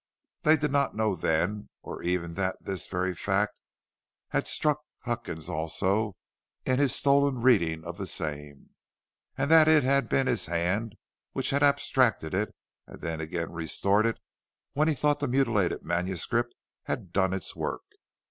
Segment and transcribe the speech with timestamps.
[0.41, 3.61] They did not know then or ever that this very fact
[4.29, 6.15] had struck Huckins also
[6.65, 8.71] in his stolen reading of the same,
[9.37, 10.95] and that it had been his hand
[11.33, 12.49] which had abstracted it
[12.87, 14.17] and then again restored it
[14.73, 16.55] when he thought the mutilated manuscript
[16.85, 17.83] had done its work.